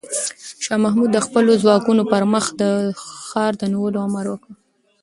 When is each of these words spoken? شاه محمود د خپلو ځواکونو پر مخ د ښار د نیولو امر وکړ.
شاه 0.63 0.79
محمود 0.83 1.09
د 1.13 1.17
خپلو 1.25 1.51
ځواکونو 1.63 2.03
پر 2.11 2.23
مخ 2.33 2.45
د 2.61 2.63
ښار 3.27 3.51
د 3.57 3.61
نیولو 3.73 3.97
امر 4.07 4.25
وکړ. 4.29 4.49